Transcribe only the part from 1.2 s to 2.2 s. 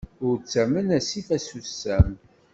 asusam!